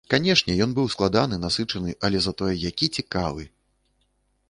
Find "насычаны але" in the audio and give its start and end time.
1.45-2.17